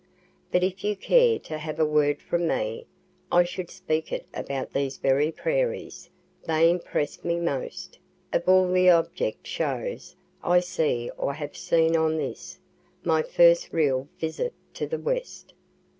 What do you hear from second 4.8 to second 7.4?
very prairies; they impress me